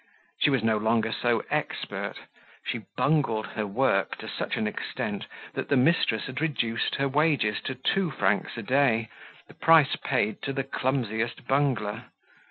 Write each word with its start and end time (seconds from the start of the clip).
She 0.39 0.49
was 0.49 0.63
no 0.63 0.77
longer 0.77 1.11
so 1.11 1.43
expert. 1.51 2.15
She 2.65 2.85
bungled 2.97 3.45
her 3.49 3.67
work 3.67 4.15
to 4.15 4.27
such 4.27 4.57
an 4.57 4.65
extent 4.65 5.27
that 5.53 5.69
the 5.69 5.77
mistress 5.77 6.25
had 6.25 6.41
reduced 6.41 6.95
her 6.95 7.07
wages 7.07 7.61
to 7.65 7.75
two 7.75 8.09
francs 8.09 8.57
a 8.57 8.63
day, 8.63 9.09
the 9.47 9.53
price 9.53 9.95
paid 9.97 10.41
to 10.41 10.53
the 10.53 10.63
clumsiest 10.63 11.45
bungler. 11.45 12.05